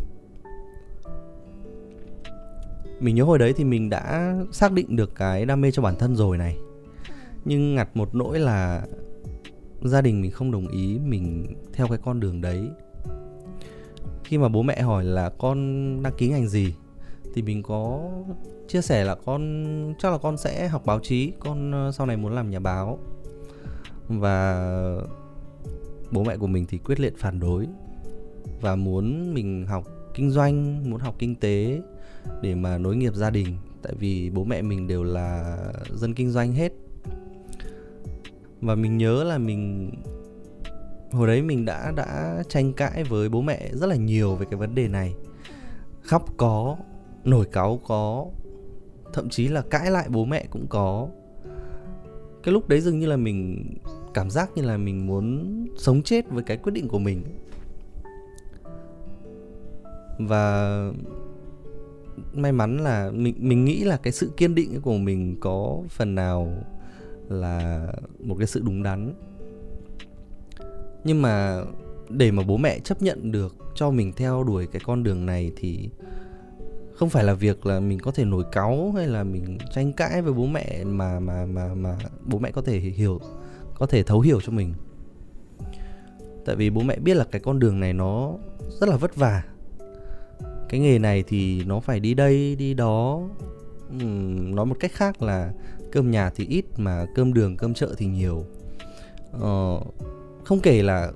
Mình 3.03 3.15
nhớ 3.15 3.25
hồi 3.25 3.39
đấy 3.39 3.53
thì 3.57 3.65
mình 3.65 3.91
đã 3.91 4.35
xác 4.53 4.73
định 4.73 4.97
được 4.97 5.15
cái 5.15 5.47
đam 5.47 5.61
mê 5.61 5.71
cho 5.71 5.83
bản 5.83 5.95
thân 5.99 6.17
rồi 6.17 6.39
này. 6.39 6.57
Nhưng 7.45 7.75
ngặt 7.75 7.97
một 7.97 8.15
nỗi 8.15 8.39
là 8.39 8.87
gia 9.83 10.01
đình 10.01 10.23
mình 10.23 10.31
không 10.31 10.51
đồng 10.51 10.69
ý 10.69 10.99
mình 10.99 11.47
theo 11.73 11.89
cái 11.89 11.99
con 12.05 12.21
đường 12.21 12.41
đấy. 12.41 12.69
Khi 14.25 14.39
mà 14.39 14.49
bố 14.49 14.63
mẹ 14.63 14.83
hỏi 14.83 15.05
là 15.05 15.31
con 15.39 15.57
đăng 16.03 16.13
ký 16.19 16.29
ngành 16.29 16.49
gì? 16.49 16.75
Thì 17.35 17.43
mình 17.43 17.63
có 17.63 18.11
chia 18.69 18.83
sẻ 18.83 19.05
là 19.05 19.15
con, 19.15 19.95
chắc 19.99 20.13
là 20.13 20.19
con 20.19 20.37
sẽ 20.37 20.69
học 20.69 20.87
báo 20.87 21.01
chí, 21.01 21.33
con 21.41 21.73
ờ, 21.73 21.93
sau 21.93 22.07
này 22.07 22.17
muốn 22.17 22.33
làm 22.33 22.51
nhà 22.51 22.61
báo. 22.61 22.99
Và 24.09 24.67
bố 26.11 26.25
mẹ 26.25 26.37
của 26.37 26.47
mình 26.47 26.67
thì 26.69 26.79
quyết 26.79 27.01
liệt 27.01 27.19
phản 27.19 27.41
đối 27.41 27.67
và 28.61 28.77
muốn 28.77 29.35
mình 29.35 29.67
học 29.67 29.85
kinh 30.15 30.31
doanh, 30.31 30.91
muốn 30.91 31.01
học 31.01 31.15
kinh 31.19 31.35
tế 31.35 31.81
để 32.43 32.55
mà 32.55 32.79
nối 32.79 32.97
nghiệp 32.97 33.15
gia 33.15 33.31
đình. 33.31 33.47
Tại 33.83 33.95
vì 33.99 34.31
bố 34.31 34.45
mẹ 34.45 34.63
mình 34.63 34.87
đều 34.87 35.03
là 35.03 35.57
dân 35.95 36.15
kinh 36.15 36.31
doanh 36.31 36.53
hết. 36.53 36.73
Và 38.61 38.75
mình 38.75 38.99
nhớ 38.99 39.25
là 39.25 39.39
mình, 39.39 39.91
hồi 41.11 41.27
đấy 41.27 41.43
mình 41.43 41.65
đã 41.65 41.93
đã 41.97 42.43
tranh 42.49 42.73
cãi 42.73 43.05
với 43.05 43.29
bố 43.29 43.41
mẹ 43.41 43.71
rất 43.73 43.87
là 43.87 43.97
nhiều 43.97 44.35
về 44.35 44.47
cái 44.51 44.57
vấn 44.57 44.75
đề 44.75 44.89
này. 44.89 45.15
Khóc 46.03 46.25
có, 46.37 46.77
nổi 47.25 47.47
cáu 47.53 47.81
có, 47.87 48.27
thậm 49.13 49.29
chí 49.29 49.49
là 49.49 49.63
cãi 49.71 49.91
lại 49.91 50.07
bố 50.09 50.25
mẹ 50.25 50.47
cũng 50.51 50.67
có. 50.69 51.09
Cái 52.43 52.53
lúc 52.53 52.69
đấy 52.69 52.81
dường 52.81 52.99
như 52.99 53.07
là 53.07 53.17
mình 53.17 53.67
cảm 54.15 54.31
giác 54.31 54.51
như 54.55 54.63
là 54.63 54.77
mình 54.77 55.07
muốn 55.07 55.67
sống 55.77 56.03
chết 56.03 56.31
với 56.31 56.43
cái 56.43 56.57
quyết 56.57 56.73
định 56.73 56.89
của 56.89 56.99
mình. 56.99 57.23
Và 60.19 60.91
may 62.35 62.53
mắn 62.53 62.79
là 62.79 63.11
mình 63.11 63.35
mình 63.39 63.65
nghĩ 63.65 63.85
là 63.85 63.97
cái 63.97 64.13
sự 64.13 64.31
kiên 64.37 64.55
định 64.55 64.81
của 64.81 64.97
mình 64.97 65.37
có 65.41 65.83
phần 65.89 66.15
nào 66.15 66.49
là 67.29 67.87
một 68.19 68.35
cái 68.39 68.47
sự 68.47 68.63
đúng 68.65 68.83
đắn. 68.83 69.15
Nhưng 71.05 71.23
mà 71.23 71.63
để 72.09 72.31
mà 72.31 72.43
bố 72.43 72.57
mẹ 72.57 72.79
chấp 72.79 73.03
nhận 73.03 73.33
được 73.33 73.57
cho 73.75 73.91
mình 73.91 74.13
theo 74.17 74.45
đuổi 74.45 74.67
cái 74.67 74.83
con 74.85 75.03
đường 75.03 75.27
này 75.27 75.53
thì 75.57 75.91
không 76.95 77.11
phải 77.11 77.25
là 77.25 77.35
việc 77.35 77.67
là 77.67 77.81
mình 77.81 77.99
có 77.99 78.11
thể 78.11 78.25
nổi 78.25 78.45
cáu 78.53 78.93
hay 78.97 79.07
là 79.09 79.25
mình 79.25 79.59
tranh 79.75 79.93
cãi 79.93 80.23
với 80.23 80.33
bố 80.33 80.47
mẹ 80.47 80.85
mà 80.85 81.21
mà 81.21 81.47
mà 81.47 81.75
mà 81.75 81.99
bố 82.25 82.39
mẹ 82.39 82.51
có 82.51 82.63
thể 82.63 82.79
hiểu, 82.79 83.21
có 83.75 83.87
thể 83.87 84.03
thấu 84.03 84.21
hiểu 84.21 84.41
cho 84.41 84.53
mình. 84.53 84.75
Tại 86.45 86.57
vì 86.57 86.71
bố 86.71 86.83
mẹ 86.83 86.99
biết 86.99 87.15
là 87.15 87.25
cái 87.25 87.41
con 87.41 87.59
đường 87.59 87.81
này 87.81 87.93
nó 87.93 88.33
rất 88.81 88.89
là 88.89 88.97
vất 88.97 89.17
vả 89.17 89.43
cái 90.73 90.81
nghề 90.81 90.99
này 90.99 91.25
thì 91.27 91.65
nó 91.65 91.81
phải 91.81 92.01
đi 92.01 92.15
đây 92.15 92.57
đi 92.57 92.75
đó. 92.75 93.29
Uhm, 93.97 94.55
nói 94.55 94.67
một 94.67 94.77
cách 94.81 94.93
khác 94.95 95.23
là 95.23 95.53
cơm 95.93 96.11
nhà 96.11 96.31
thì 96.31 96.47
ít 96.47 96.65
mà 96.77 97.07
cơm 97.15 97.35
đường 97.35 97.57
cơm 97.57 97.75
chợ 97.75 97.95
thì 97.99 98.07
nhiều. 98.07 98.45
Ờ, 99.33 99.81
không 100.45 100.61
kể 100.61 100.83
là 100.83 101.13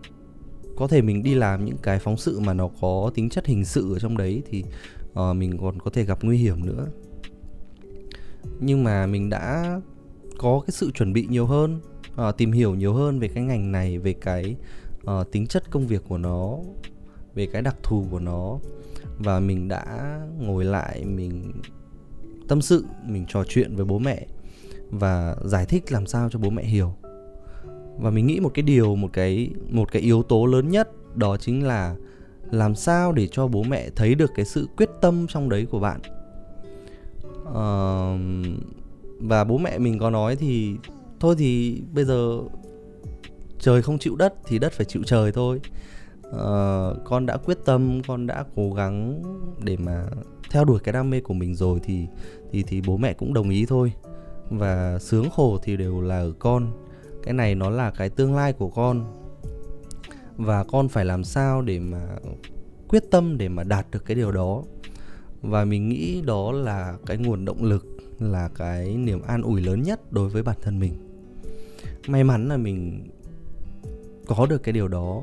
có 0.77 0.87
thể 0.87 1.03
mình 1.03 1.23
đi 1.23 1.35
làm 1.35 1.65
những 1.65 1.77
cái 1.83 1.99
phóng 1.99 2.17
sự 2.17 2.41
mà 2.41 2.55
nó 2.55 2.71
có 2.81 3.11
tính 3.15 3.29
chất 3.29 3.47
hình 3.47 3.65
sự 3.65 3.95
ở 3.95 3.99
trong 3.99 4.17
đấy 4.17 4.43
thì 4.51 4.65
uh, 5.11 5.37
mình 5.37 5.59
còn 5.61 5.81
có 5.81 5.91
thể 5.91 6.05
gặp 6.05 6.19
nguy 6.23 6.39
hiểm 6.39 6.67
nữa. 6.67 6.87
Nhưng 8.61 8.85
mà 8.85 9.07
mình 9.07 9.31
đã 9.31 9.81
có 10.39 10.61
cái 10.61 10.73
sự 10.73 10.91
chuẩn 10.91 11.13
bị 11.13 11.27
nhiều 11.31 11.47
hơn 11.47 11.81
uh, 12.29 12.37
tìm 12.37 12.53
hiểu 12.53 12.75
nhiều 12.75 12.95
hơn 12.95 13.19
về 13.19 13.29
cái 13.29 13.43
ngành 13.45 13.73
này 13.73 13.99
về 13.99 14.13
cái 14.13 14.57
uh, 15.11 15.33
tính 15.33 15.47
chất 15.47 15.71
công 15.71 15.87
việc 15.87 16.03
của 16.09 16.19
nó 16.19 16.59
về 17.37 17.47
cái 17.47 17.63
đặc 17.63 17.77
thù 17.83 18.07
của 18.11 18.19
nó. 18.19 18.59
Và 19.19 19.41
mình 19.41 19.69
đã 19.69 20.19
ngồi 20.39 20.65
lại 20.65 21.05
mình 21.05 21.53
tâm 22.49 22.61
sự 22.61 22.85
mình 23.07 23.25
trò 23.29 23.45
chuyện 23.49 23.77
với 23.77 23.85
bố 23.85 23.99
mẹ 23.99 24.27
và 24.91 25.37
giải 25.45 25.67
thích 25.67 25.93
làm 25.93 26.07
sao 26.07 26.29
cho 26.31 26.39
bố 26.39 26.51
mẹ 26.51 26.65
hiểu. 26.65 26.95
Và 27.99 28.11
mình 28.11 28.27
nghĩ 28.27 28.41
một 28.41 28.51
cái 28.55 28.63
điều 28.63 28.97
một 28.97 29.13
cái 29.13 29.51
một 29.71 29.93
cái 29.93 30.03
yếu 30.03 30.23
tố 30.23 30.47
lớn 30.47 30.69
nhất 30.69 30.89
đó 31.15 31.37
chính 31.37 31.67
là 31.67 31.97
làm 32.51 32.75
sao 32.75 33.13
để 33.13 33.29
cho 33.33 33.47
bố 33.47 33.63
mẹ 33.63 33.91
thấy 33.97 34.15
được 34.15 34.31
cái 34.35 34.45
sự 34.45 34.69
quyết 34.77 34.91
tâm 35.01 35.27
trong 35.29 35.49
đấy 35.49 35.67
của 35.71 35.81
bạn. 35.81 36.01
Uh, 37.43 38.21
và 39.21 39.45
bố 39.45 39.59
mẹ 39.59 39.79
mình 39.79 39.99
có 39.99 40.11
nói 40.11 40.37
thì 40.37 40.75
thôi 41.21 41.35
thì 41.39 41.83
bây 41.93 42.05
giờ 42.05 42.41
trời 43.59 43.83
không 43.83 43.99
chịu 43.99 44.17
đất 44.17 44.35
thì 44.47 44.59
đất 44.59 44.73
phải 44.73 44.87
chịu 44.87 45.03
trời 45.07 45.33
thôi 45.33 45.61
uh, 46.37 47.05
con 47.05 47.27
đã 47.27 47.37
quyết 47.37 47.59
tâm 47.65 48.03
con 48.07 48.27
đã 48.27 48.45
cố 48.57 48.73
gắng 48.73 49.23
để 49.65 49.77
mà 49.77 50.07
theo 50.51 50.65
đuổi 50.65 50.79
cái 50.85 50.93
đam 50.93 51.11
mê 51.11 51.21
của 51.21 51.35
mình 51.35 51.55
rồi 51.55 51.81
thì 51.83 52.07
thì 52.53 52.63
thì 52.63 52.83
bố 52.87 52.97
mẹ 52.97 53.13
cũng 53.13 53.35
đồng 53.35 53.51
ý 53.51 53.67
thôi. 53.67 53.93
Và 54.51 54.99
sướng 54.99 55.31
khổ 55.31 55.59
thì 55.63 55.77
đều 55.77 56.01
là 56.01 56.19
ở 56.19 56.33
con. 56.39 56.73
Cái 57.23 57.35
này 57.35 57.55
nó 57.55 57.71
là 57.71 57.91
cái 57.91 58.11
tương 58.11 58.35
lai 58.35 58.53
của 58.53 58.69
con. 58.69 59.05
Và 60.37 60.65
con 60.65 60.89
phải 60.89 61.05
làm 61.05 61.25
sao 61.25 61.63
để 61.63 61.79
mà 61.79 62.09
quyết 62.89 63.11
tâm 63.11 63.39
để 63.39 63.49
mà 63.49 63.65
đạt 63.65 63.87
được 63.91 64.05
cái 64.05 64.15
điều 64.15 64.33
đó. 64.33 64.63
Và 65.43 65.65
mình 65.65 65.89
nghĩ 65.89 66.23
đó 66.23 66.53
là 66.53 66.97
cái 67.07 67.17
nguồn 67.17 67.45
động 67.45 67.65
lực 67.65 67.87
là 68.19 68.49
cái 68.55 68.97
niềm 68.97 69.23
an 69.23 69.43
ủi 69.43 69.61
lớn 69.61 69.83
nhất 69.83 70.13
đối 70.13 70.29
với 70.29 70.43
bản 70.43 70.57
thân 70.63 70.79
mình. 70.79 70.93
May 72.09 72.25
mắn 72.25 72.49
là 72.49 72.57
mình 72.57 73.09
có 74.27 74.47
được 74.47 74.63
cái 74.63 74.73
điều 74.73 74.89
đó 74.89 75.23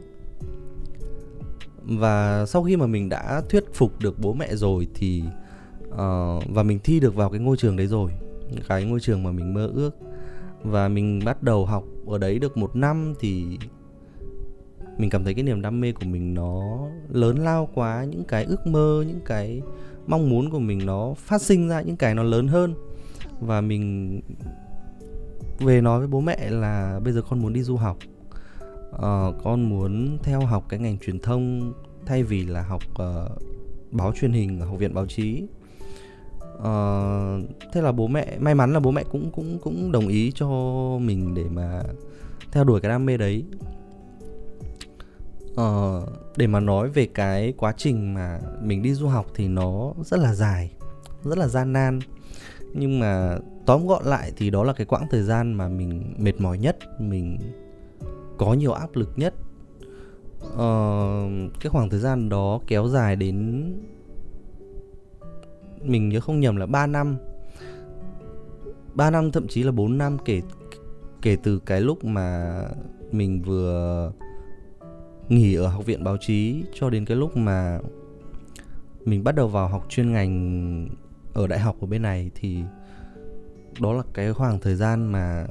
và 1.85 2.45
sau 2.45 2.63
khi 2.63 2.77
mà 2.77 2.87
mình 2.87 3.09
đã 3.09 3.41
thuyết 3.49 3.63
phục 3.73 3.99
được 3.99 4.19
bố 4.19 4.33
mẹ 4.33 4.55
rồi 4.55 4.87
thì 4.93 5.23
uh, 5.89 6.43
và 6.49 6.63
mình 6.63 6.79
thi 6.83 6.99
được 6.99 7.15
vào 7.15 7.29
cái 7.29 7.39
ngôi 7.39 7.57
trường 7.57 7.75
đấy 7.75 7.87
rồi 7.87 8.11
cái 8.67 8.83
ngôi 8.85 8.99
trường 8.99 9.23
mà 9.23 9.31
mình 9.31 9.53
mơ 9.53 9.71
ước. 9.73 9.91
Và 10.63 10.87
mình 10.87 11.19
bắt 11.25 11.43
đầu 11.43 11.65
học 11.65 11.83
ở 12.07 12.17
đấy 12.17 12.39
được 12.39 12.57
một 12.57 12.75
năm 12.75 13.13
thì 13.19 13.57
mình 14.97 15.09
cảm 15.09 15.23
thấy 15.23 15.33
cái 15.33 15.43
niềm 15.43 15.61
đam 15.61 15.81
mê 15.81 15.91
của 15.91 16.05
mình 16.05 16.33
nó 16.33 16.79
lớn 17.09 17.37
lao 17.37 17.69
quá 17.73 18.05
những 18.09 18.23
cái 18.23 18.45
ước 18.45 18.67
mơ 18.67 19.03
những 19.07 19.21
cái 19.25 19.61
mong 20.07 20.29
muốn 20.29 20.49
của 20.49 20.59
mình 20.59 20.85
nó 20.85 21.13
phát 21.17 21.41
sinh 21.41 21.69
ra 21.69 21.81
những 21.81 21.95
cái 21.95 22.15
nó 22.15 22.23
lớn 22.23 22.47
hơn. 22.47 22.73
Và 23.39 23.61
mình 23.61 24.21
về 25.59 25.81
nói 25.81 25.99
với 25.99 26.07
bố 26.07 26.21
mẹ 26.21 26.49
là 26.49 26.99
bây 27.03 27.13
giờ 27.13 27.21
con 27.29 27.41
muốn 27.41 27.53
đi 27.53 27.63
du 27.63 27.75
học 27.75 27.97
uh, 28.95 29.43
con 29.43 29.69
muốn 29.69 30.17
theo 30.23 30.41
học 30.41 30.65
cái 30.69 30.79
ngành 30.79 30.97
truyền 30.97 31.19
thông 31.19 31.73
thay 32.05 32.23
vì 32.23 32.45
là 32.45 32.61
học 32.61 32.83
uh, 32.91 33.43
báo 33.91 34.13
truyền 34.15 34.31
hình 34.31 34.59
ở 34.59 34.65
học 34.65 34.79
viện 34.79 34.93
báo 34.93 35.05
chí. 35.05 35.43
Uh, 36.57 37.49
thế 37.73 37.81
là 37.81 37.91
bố 37.91 38.07
mẹ 38.07 38.37
may 38.39 38.55
mắn 38.55 38.73
là 38.73 38.79
bố 38.79 38.91
mẹ 38.91 39.03
cũng 39.11 39.31
cũng 39.31 39.57
cũng 39.61 39.91
đồng 39.91 40.07
ý 40.07 40.31
cho 40.35 40.47
mình 41.01 41.33
để 41.33 41.43
mà 41.51 41.83
theo 42.51 42.63
đuổi 42.63 42.81
cái 42.81 42.89
đam 42.89 43.05
mê 43.05 43.17
đấy. 43.17 43.43
Uh, 45.51 46.09
để 46.35 46.47
mà 46.47 46.59
nói 46.59 46.89
về 46.89 47.07
cái 47.13 47.53
quá 47.57 47.73
trình 47.77 48.13
mà 48.13 48.39
mình 48.61 48.81
đi 48.81 48.93
du 48.93 49.07
học 49.07 49.25
thì 49.35 49.47
nó 49.47 49.93
rất 50.03 50.19
là 50.19 50.33
dài 50.33 50.71
rất 51.23 51.37
là 51.37 51.47
gian 51.47 51.73
nan. 51.73 51.99
Nhưng 52.73 52.99
mà 52.99 53.37
tóm 53.65 53.87
gọn 53.87 54.05
lại 54.05 54.31
thì 54.37 54.49
đó 54.49 54.63
là 54.63 54.73
cái 54.73 54.85
quãng 54.85 55.07
thời 55.11 55.21
gian 55.21 55.53
mà 55.53 55.67
mình 55.67 56.13
mệt 56.17 56.41
mỏi 56.41 56.57
nhất 56.57 56.77
mình 56.99 57.37
có 58.37 58.53
nhiều 58.53 58.71
áp 58.71 58.95
lực 58.95 59.09
nhất. 59.15 59.33
Uh, 60.45 61.53
cái 61.59 61.69
khoảng 61.69 61.89
thời 61.89 61.99
gian 61.99 62.29
đó 62.29 62.59
kéo 62.67 62.87
dài 62.87 63.15
đến 63.15 63.63
mình 65.83 66.09
nhớ 66.09 66.19
không 66.19 66.39
nhầm 66.39 66.55
là 66.55 66.65
3 66.65 66.87
năm. 66.87 67.17
3 68.93 69.09
năm 69.09 69.31
thậm 69.31 69.47
chí 69.47 69.63
là 69.63 69.71
4 69.71 69.97
năm 69.97 70.17
kể 70.25 70.41
kể 71.21 71.37
từ 71.43 71.59
cái 71.59 71.81
lúc 71.81 72.05
mà 72.05 72.59
mình 73.11 73.41
vừa 73.41 74.11
nghỉ 75.29 75.55
ở 75.55 75.67
học 75.67 75.85
viện 75.85 76.03
báo 76.03 76.17
chí 76.17 76.63
cho 76.73 76.89
đến 76.89 77.05
cái 77.05 77.17
lúc 77.17 77.37
mà 77.37 77.79
mình 79.05 79.23
bắt 79.23 79.35
đầu 79.35 79.47
vào 79.47 79.67
học 79.67 79.85
chuyên 79.89 80.11
ngành 80.11 80.89
ở 81.33 81.47
đại 81.47 81.59
học 81.59 81.75
ở 81.81 81.87
bên 81.87 82.01
này 82.01 82.31
thì 82.35 82.63
đó 83.79 83.93
là 83.93 84.03
cái 84.13 84.33
khoảng 84.33 84.59
thời 84.59 84.75
gian 84.75 85.11
mà 85.11 85.47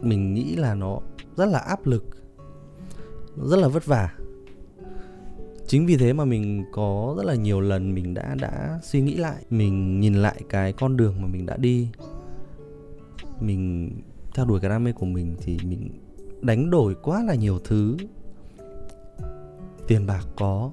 mình 0.00 0.34
nghĩ 0.34 0.56
là 0.56 0.74
nó 0.74 0.98
rất 1.36 1.46
là 1.46 1.58
áp 1.58 1.86
lực, 1.86 2.04
rất 3.36 3.56
là 3.56 3.68
vất 3.68 3.86
vả. 3.86 4.14
Chính 5.66 5.86
vì 5.86 5.96
thế 5.96 6.12
mà 6.12 6.24
mình 6.24 6.64
có 6.72 7.14
rất 7.16 7.24
là 7.26 7.34
nhiều 7.34 7.60
lần 7.60 7.94
mình 7.94 8.14
đã 8.14 8.34
đã 8.40 8.80
suy 8.82 9.00
nghĩ 9.00 9.16
lại, 9.16 9.44
mình 9.50 10.00
nhìn 10.00 10.14
lại 10.14 10.42
cái 10.48 10.72
con 10.72 10.96
đường 10.96 11.22
mà 11.22 11.26
mình 11.28 11.46
đã 11.46 11.56
đi. 11.56 11.88
Mình, 13.40 13.90
theo 14.34 14.44
đuổi 14.44 14.60
cái 14.60 14.70
đam 14.70 14.84
mê 14.84 14.92
của 14.92 15.06
mình 15.06 15.36
thì 15.40 15.58
mình 15.64 15.90
đánh 16.40 16.70
đổi 16.70 16.94
quá 17.02 17.22
là 17.22 17.34
nhiều 17.34 17.58
thứ. 17.64 17.96
Tiền 19.88 20.06
bạc 20.06 20.26
có, 20.36 20.70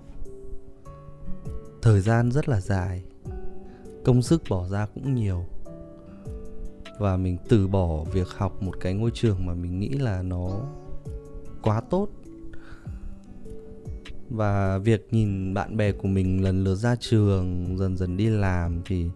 thời 1.82 2.02
gian 2.02 2.32
rất 2.32 2.50
là 2.50 2.62
dài, 2.62 3.04
công 4.04 4.22
sức 4.22 4.42
bỏ 4.50 4.68
ra 4.68 4.86
cũng 4.86 5.16
nhiều 5.16 5.46
và 7.04 7.18
mình 7.18 7.38
từ 7.50 7.68
bỏ 7.68 8.04
việc 8.04 8.28
học 8.28 8.64
một 8.64 8.80
cái 8.80 8.94
ngôi 8.94 9.12
trường 9.14 9.46
mà 9.46 9.54
mình 9.54 9.80
nghĩ 9.80 9.90
là 9.90 10.22
nó 10.22 10.50
quá 11.62 11.82
tốt. 11.90 12.08
Và 14.30 14.78
việc 14.78 15.08
nhìn 15.12 15.54
bạn 15.54 15.78
bè 15.78 15.92
của 15.92 16.08
mình 16.08 16.44
lần 16.44 16.64
lượt 16.64 16.76
ra 16.76 16.96
trường, 17.00 17.78
dần 17.78 17.98
dần 17.98 18.18
đi 18.18 18.30
làm 18.30 18.82
thì 18.86 19.10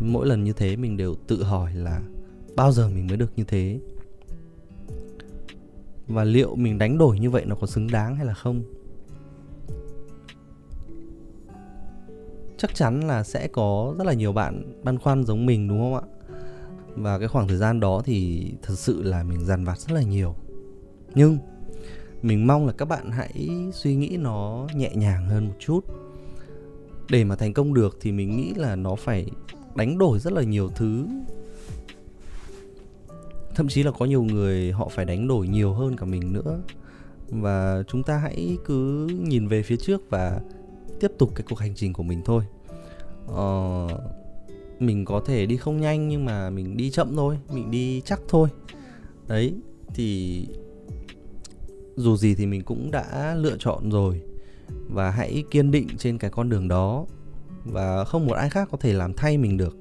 mỗi 0.00 0.26
lần 0.26 0.44
như 0.44 0.52
thế 0.52 0.76
mình 0.76 0.96
đều 0.96 1.14
tự 1.14 1.42
hỏi 1.42 1.74
là 1.74 2.02
bao 2.56 2.72
giờ 2.72 2.88
mình 2.88 3.06
mới 3.06 3.16
được 3.16 3.32
như 3.36 3.44
thế? 3.44 3.80
Và 6.06 6.24
liệu 6.24 6.56
mình 6.56 6.78
đánh 6.78 6.98
đổi 6.98 7.18
như 7.18 7.30
vậy 7.30 7.44
nó 7.46 7.56
có 7.60 7.66
xứng 7.66 7.86
đáng 7.92 8.16
hay 8.16 8.26
là 8.26 8.34
không? 8.34 8.62
Chắc 12.56 12.74
chắn 12.74 13.00
là 13.00 13.22
sẽ 13.22 13.48
có 13.48 13.94
rất 13.98 14.06
là 14.06 14.12
nhiều 14.12 14.32
bạn 14.32 14.82
băn 14.84 14.98
khoăn 14.98 15.24
giống 15.24 15.46
mình, 15.46 15.68
đúng 15.68 15.78
không 15.78 15.94
ạ? 15.94 16.15
Và 16.96 17.18
cái 17.18 17.28
khoảng 17.28 17.48
thời 17.48 17.56
gian 17.56 17.80
đó 17.80 18.02
thì 18.04 18.50
thật 18.62 18.74
sự 18.78 19.02
là 19.02 19.22
mình 19.22 19.44
dằn 19.44 19.64
vặt 19.64 19.78
rất 19.78 19.94
là 19.94 20.02
nhiều. 20.02 20.34
Nhưng 21.14 21.38
mình 22.22 22.46
mong 22.46 22.66
là 22.66 22.72
các 22.72 22.84
bạn 22.84 23.10
hãy 23.10 23.50
suy 23.72 23.94
nghĩ 23.94 24.16
nó 24.20 24.66
nhẹ 24.74 24.90
nhàng 24.94 25.28
hơn 25.28 25.46
một 25.46 25.54
chút. 25.58 25.80
Để 27.10 27.24
mà 27.24 27.36
thành 27.36 27.52
công 27.52 27.74
được 27.74 27.98
thì 28.00 28.12
mình 28.12 28.36
nghĩ 28.36 28.54
là 28.54 28.76
nó 28.76 28.94
phải 28.94 29.30
đánh 29.74 29.98
đổi 29.98 30.18
rất 30.18 30.32
là 30.32 30.42
nhiều 30.42 30.68
thứ. 30.68 31.06
Thậm 33.54 33.68
chí 33.68 33.82
là 33.82 33.90
có 33.90 34.04
nhiều 34.04 34.22
người 34.22 34.72
họ 34.72 34.88
phải 34.88 35.04
đánh 35.04 35.28
đổi 35.28 35.48
nhiều 35.48 35.72
hơn 35.72 35.96
cả 35.96 36.06
mình 36.06 36.32
nữa. 36.32 36.60
Và 37.28 37.82
chúng 37.88 38.02
ta 38.02 38.16
hãy 38.16 38.56
cứ 38.64 39.06
nhìn 39.06 39.48
về 39.48 39.62
phía 39.62 39.76
trước 39.76 40.10
và 40.10 40.40
tiếp 41.00 41.12
tục 41.18 41.30
cái 41.34 41.46
cuộc 41.48 41.58
hành 41.58 41.74
trình 41.74 41.92
của 41.92 42.02
mình 42.02 42.22
thôi. 42.24 42.44
Ờ, 43.26 43.88
mình 44.78 45.04
có 45.04 45.20
thể 45.26 45.46
đi 45.46 45.56
không 45.56 45.80
nhanh 45.80 46.08
nhưng 46.08 46.24
mà 46.24 46.50
mình 46.50 46.76
đi 46.76 46.90
chậm 46.90 47.16
thôi 47.16 47.38
mình 47.52 47.70
đi 47.70 48.00
chắc 48.00 48.20
thôi. 48.28 48.48
Đấy 49.28 49.54
thì 49.94 50.46
dù 51.96 52.16
gì 52.16 52.34
thì 52.34 52.46
mình 52.46 52.62
cũng 52.62 52.90
đã 52.90 53.34
lựa 53.34 53.56
chọn 53.58 53.90
rồi. 53.90 54.22
Và 54.88 55.10
hãy 55.10 55.44
kiên 55.50 55.70
định 55.70 55.88
trên 55.98 56.18
cái 56.18 56.30
con 56.30 56.48
đường 56.48 56.68
đó. 56.68 57.06
Và 57.64 58.04
không 58.04 58.26
một 58.26 58.34
ai 58.34 58.50
khác 58.50 58.68
có 58.72 58.78
thể 58.80 58.92
làm 58.92 59.12
thay 59.12 59.38
mình 59.38 59.56
được. 59.56 59.76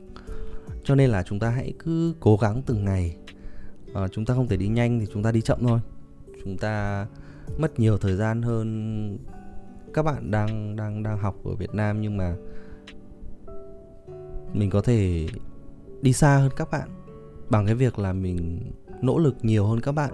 Cho 0.83 0.95
nên 0.95 1.09
là 1.09 1.23
chúng 1.23 1.39
ta 1.39 1.49
hãy 1.49 1.73
cứ 1.79 2.13
cố 2.19 2.37
gắng 2.37 2.61
từng 2.65 2.85
ngày. 2.85 3.17
À, 3.93 4.07
chúng 4.07 4.25
ta 4.25 4.33
không 4.33 4.47
thể 4.47 4.57
đi 4.57 4.67
nhanh 4.67 4.99
thì 4.99 5.05
chúng 5.13 5.23
ta 5.23 5.31
đi 5.31 5.41
chậm 5.41 5.59
thôi. 5.61 5.79
Chúng 6.43 6.57
ta 6.57 7.07
mất 7.57 7.79
nhiều 7.79 7.97
thời 7.97 8.15
gian 8.15 8.41
hơn 8.41 9.17
các 9.93 10.03
bạn 10.03 10.31
đang 10.31 10.75
đang 10.75 11.03
đang 11.03 11.17
học 11.17 11.35
ở 11.45 11.55
Việt 11.55 11.73
Nam 11.73 12.01
nhưng 12.01 12.17
mà 12.17 12.35
mình 14.55 14.69
có 14.69 14.81
thể 14.81 15.27
đi 16.01 16.13
xa 16.13 16.37
hơn 16.37 16.51
các 16.55 16.71
bạn 16.71 16.89
bằng 17.49 17.65
cái 17.65 17.75
việc 17.75 17.99
là 17.99 18.13
mình 18.13 18.71
nỗ 19.01 19.17
lực 19.17 19.35
nhiều 19.41 19.65
hơn 19.67 19.81
các 19.81 19.91
bạn. 19.91 20.09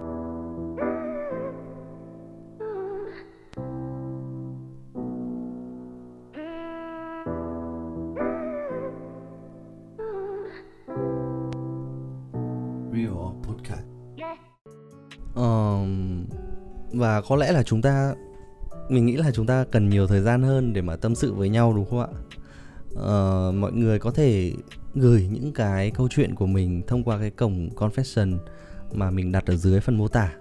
Real 12.92 13.12
Podcast. 13.42 13.86
Um, 15.34 16.24
và 16.92 17.22
có 17.28 17.36
lẽ 17.36 17.52
là 17.52 17.62
chúng 17.62 17.82
ta 17.82 18.14
mình 18.88 19.06
nghĩ 19.06 19.16
là 19.16 19.30
chúng 19.30 19.46
ta 19.46 19.64
cần 19.70 19.88
nhiều 19.88 20.06
thời 20.06 20.20
gian 20.20 20.42
hơn 20.42 20.72
để 20.72 20.82
mà 20.82 20.96
tâm 20.96 21.14
sự 21.14 21.34
với 21.34 21.48
nhau 21.48 21.72
đúng 21.76 21.90
không 21.90 22.00
ạ 22.00 22.08
uh, 22.92 23.54
mọi 23.54 23.72
người 23.72 23.98
có 23.98 24.10
thể 24.10 24.52
gửi 24.94 25.28
những 25.30 25.52
cái 25.52 25.90
câu 25.90 26.08
chuyện 26.10 26.34
của 26.34 26.46
mình 26.46 26.82
thông 26.86 27.04
qua 27.04 27.18
cái 27.18 27.30
cổng 27.30 27.68
confession 27.76 28.38
mà 28.92 29.10
mình 29.10 29.32
đặt 29.32 29.46
ở 29.46 29.56
dưới 29.56 29.80
phần 29.80 29.98
mô 29.98 30.08
tả. 30.08 30.32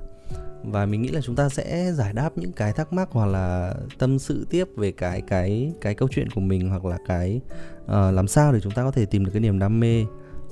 Và 0.64 0.86
mình 0.86 1.02
nghĩ 1.02 1.10
là 1.10 1.22
chúng 1.22 1.36
ta 1.36 1.50
sẽ 1.50 1.92
giải 1.94 2.14
đáp 2.14 2.38
những 2.38 2.52
cái 2.52 2.74
thắc 2.74 2.94
mắc 2.94 3.10
hoặc 3.12 3.26
là 3.26 3.76
tâm 3.98 4.20
sự 4.20 4.48
tiếp 4.50 4.68
về 4.76 4.92
cái 4.92 5.22
cái 5.22 5.74
cái 5.82 5.96
câu 5.96 6.08
chuyện 6.12 6.30
của 6.30 6.42
mình 6.42 6.70
hoặc 6.70 6.86
là 6.86 6.98
cái 7.08 7.42
uh, 7.84 7.90
làm 7.90 8.28
sao 8.28 8.54
để 8.54 8.60
chúng 8.60 8.74
ta 8.74 8.84
có 8.84 8.92
thể 8.92 9.06
tìm 9.06 9.26
được 9.26 9.32
cái 9.34 9.42
niềm 9.42 9.60
đam 9.60 9.80
mê. 9.80 10.06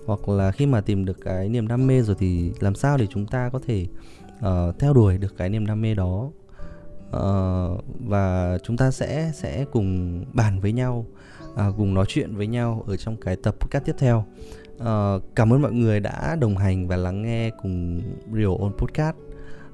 Hoặc 0.06 0.29
là 0.29 0.51
khi 0.51 0.65
mà 0.65 0.82
tìm 0.82 1.06
được 1.06 1.18
cái 1.22 1.50
niềm 1.50 1.68
đam 1.68 1.88
mê 1.88 2.01
rồi 2.01 2.15
thì 2.20 2.51
làm 2.60 2.75
sao 2.75 2.98
để 2.98 3.08
chúng 3.10 3.25
ta 3.25 3.50
có 3.50 3.60
thể 3.68 3.88
uh, 4.38 4.79
theo 4.79 4.94
đuổi 4.94 5.18
được 5.18 5.38
cái 5.38 5.50
niềm 5.50 5.65
đam 5.65 5.82
mê 5.82 5.94
đó. 5.94 6.29
Uh, 7.10 7.84
và 8.08 8.58
chúng 8.63 8.77
ta 8.77 8.91
sẽ 8.91 9.32
sẽ 9.36 9.65
cùng 9.72 10.24
bàn 10.34 10.60
với 10.60 10.72
nhau. 10.72 11.06
À, 11.56 11.72
cùng 11.77 11.94
nói 11.94 12.06
chuyện 12.08 12.36
với 12.36 12.48
nhau 12.48 12.84
ở 12.88 12.98
trong 12.98 13.18
cái 13.18 13.36
tập 13.36 13.56
podcast 13.60 13.86
tiếp 13.86 13.96
theo. 13.98 14.25
Uh, 14.77 15.24
cảm 15.36 15.53
ơn 15.53 15.62
mọi 15.62 15.72
người 15.72 16.00
đã 16.00 16.38
đồng 16.41 16.58
hành 16.58 16.88
và 16.88 16.96
lắng 16.96 17.22
nghe 17.22 17.50
cùng 17.50 18.01
Real 18.34 18.51
On 18.60 18.72
Podcast. 18.77 19.15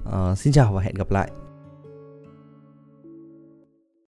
Uh, 0.09 0.37
xin 0.37 0.53
chào 0.53 0.73
và 0.73 0.81
hẹn 0.81 0.95
gặp 0.95 1.11
lại. 1.11 1.31